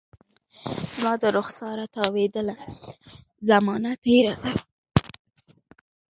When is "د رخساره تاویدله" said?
1.21-2.55